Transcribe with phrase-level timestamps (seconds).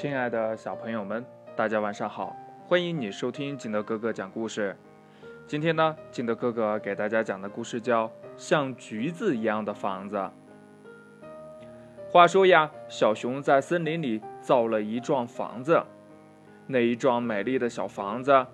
[0.00, 1.26] 亲爱的小朋友们，
[1.56, 2.36] 大家晚上好！
[2.68, 4.76] 欢迎你收听金德哥哥讲故事。
[5.44, 8.06] 今天呢，金德哥哥给大家讲的故事叫
[8.36, 10.16] 《像橘子一样的房子》。
[12.08, 15.82] 话说呀，小熊在森林里造了一幢房子。
[16.68, 18.46] 那一幢美丽的小房子，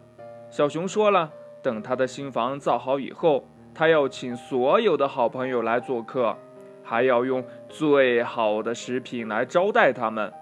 [0.49, 1.31] 小熊说了，
[1.63, 6.39] 等他的新房造好以后，他要请所有的好朋友来做客，
[6.83, 10.33] 还要用最好的食品来招待他们。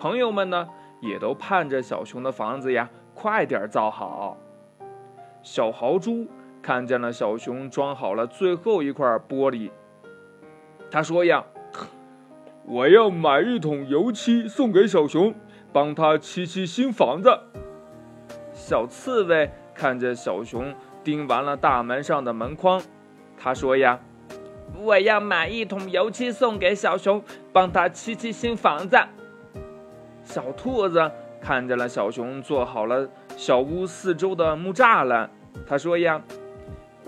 [0.00, 0.66] 朋友们呢，
[1.00, 4.38] 也都盼着小熊的房子呀，快点造好。
[5.42, 6.26] 小豪猪
[6.62, 9.70] 看见了小熊装好了最后一块玻璃，
[10.90, 11.44] 他说呀
[12.64, 15.34] ：“我要买一桶油漆送给小熊，
[15.70, 17.38] 帮他漆漆新房子。”
[18.54, 20.74] 小刺猬看见小熊
[21.04, 22.80] 钉完了大门上的门框，
[23.36, 24.00] 他说呀
[24.80, 28.98] ：“我要买一桶油漆送给小熊，帮他漆漆新房子。”
[30.30, 35.28] 小兔子看见了小熊做好了小屋四周的木栅栏，
[35.66, 36.22] 他说呀：“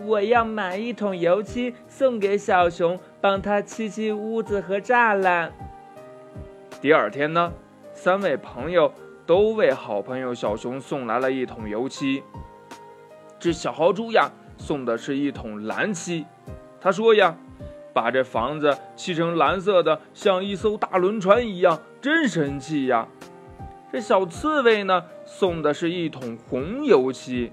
[0.04, 5.52] 我要买一桶油漆送给小熊，帮他漆漆屋子和栅栏。”
[6.82, 7.52] 第二天呢，
[7.94, 8.92] 三位朋友
[9.24, 12.24] 都为好朋友小熊送来了一桶油漆。
[13.38, 16.26] 这小豪猪呀，送的是一桶蓝漆，
[16.80, 17.36] 他说呀
[17.92, 23.06] ：“把这房子漆成蓝色的，像一艘大轮船一样。”真神气呀！
[23.92, 27.52] 这小刺猬呢，送的是一桶红油漆。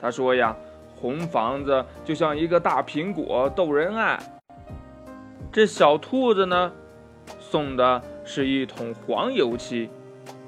[0.00, 0.56] 他说呀，
[0.96, 4.18] 红房子就像一个大苹果，逗人爱。
[5.52, 6.72] 这小兔子呢，
[7.38, 9.90] 送的是一桶黄油漆。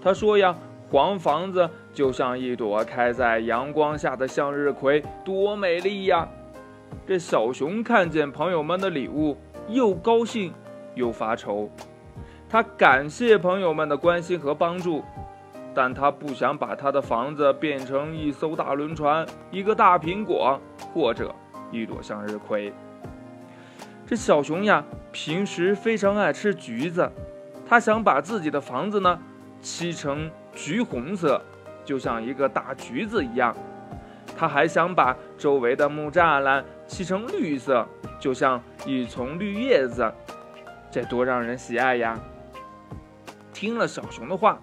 [0.01, 0.57] 他说呀，
[0.91, 6.27] 黄房子就像一朵开在阳光下的向日葵，多美丽呀！
[7.07, 9.37] 这小熊看见朋友们的礼物，
[9.69, 10.53] 又高兴
[10.95, 11.71] 又发愁。
[12.49, 15.03] 他感谢朋友们的关心和帮助，
[15.75, 20.61] 但他不想把他的房子变成一艘大轮船、一个大苹果
[20.93, 21.35] 或者
[21.71, 22.73] 一朵向日葵。
[24.07, 27.11] 这小熊呀，平时非常爱吃橘子，
[27.67, 29.19] 他想把自己的房子呢
[29.63, 31.41] 漆成橘红色，
[31.85, 33.57] 就像一个大橘子一样。
[34.37, 36.63] 他还想把周围的木栅栏
[36.93, 37.89] 漆成绿色，
[38.21, 40.13] 就像一丛绿叶子。
[40.91, 42.21] 这多让人喜爱呀！
[43.51, 44.61] 听了小熊的话，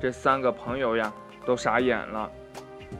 [0.00, 1.12] 这三个朋友呀
[1.44, 2.30] 都傻眼了。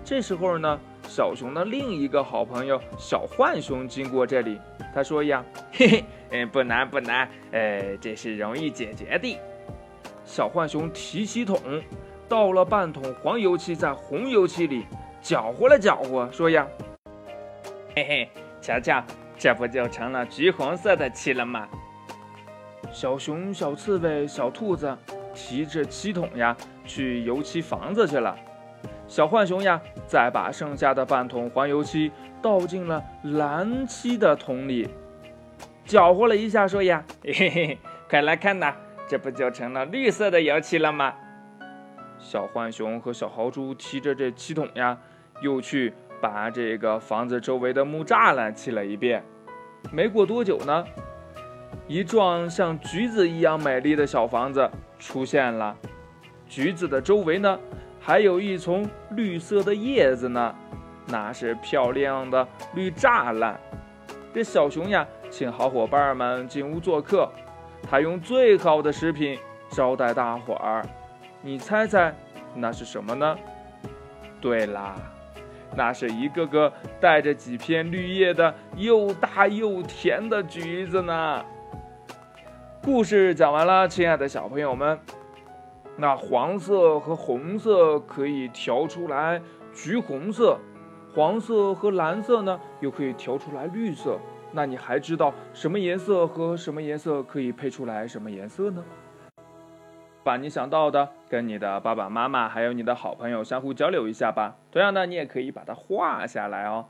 [0.05, 4.61] 这时候呢，小熊的另一个好朋友小浣熊经过这里，
[4.95, 5.43] 他说呀
[5.73, 9.39] ：“嘿嘿，嗯，不难不难，哎，这是容易解决的。”
[10.27, 11.59] 小浣熊提起桶，
[12.29, 14.85] 倒了半桶黄油漆在红油漆里
[15.23, 16.69] 搅和了搅和，说呀
[17.97, 19.05] ：“嘿嘿，瞧瞧，
[19.37, 21.69] 这不就成了橘红色的漆了吗？”
[22.93, 24.97] 小熊、小刺猬、小兔子。
[25.35, 28.37] 提着漆桶呀，去油漆房子去了。
[29.07, 32.11] 小浣熊呀，再把剩下的半桶黄油漆
[32.43, 34.89] 倒进了蓝漆的桶里，
[35.85, 37.79] 搅和了一下，说呀：“嘿嘿嘿，
[38.11, 38.75] 快来看呐，
[39.07, 41.15] 这不就成了绿色的油漆了吗？”
[42.19, 44.99] 小浣熊和小豪猪提着这漆桶呀，
[45.41, 49.25] 又去把这个房子周围的木栅栏砌了一遍。
[49.93, 50.85] 没过多久呢。
[51.87, 55.75] 一幢像橘子一样美丽的小房子出现了，
[56.47, 57.59] 橘子的周围呢，
[57.99, 60.55] 还有一丛绿色的叶子呢，
[61.07, 63.59] 那是漂亮的绿栅栏。
[64.35, 67.31] 这小熊呀，请好伙伴们进屋做客，
[67.91, 69.39] 他用最好的食品
[69.71, 70.85] 招待大伙儿。
[71.41, 72.15] 你猜猜，
[72.55, 73.37] 那是什么呢？
[74.41, 74.95] 对啦，
[75.77, 81.45] 那是一个个带着几片绿叶的又大又甜的橘子呢。
[82.83, 84.99] 故事讲完了，亲爱的小朋友们，
[85.97, 89.41] 那黄色和红色可以调出来
[89.75, 90.59] 橘红色，
[91.15, 94.19] 黄色和蓝色呢又可以调出来绿色。
[94.51, 98.83] 那你还知道什么颜色和什么颜色可以配出来什么颜色呢？
[100.23, 104.57] 把你想到的跟你的爸爸妈妈还有你的好朋友相互交流一下吧。
[104.71, 106.87] 同样呢，你也可以把它画下来哦。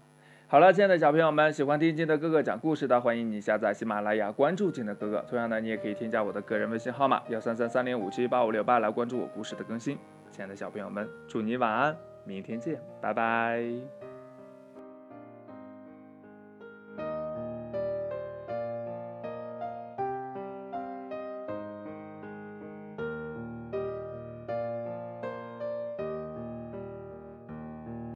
[0.50, 5.24] 好了，亲爱的小朋友们，喜欢听金德哥哥讲故事的，欢迎你下载喜马拉雅，关注金德哥哥。
[5.28, 9.98] 同样呢，你也可以添加我的个人微信号码幺三三三零五七八五六八来关注我故事的更新。
[10.30, 14.07] 亲爱的小朋友们，祝你晚安，明天见，拜拜。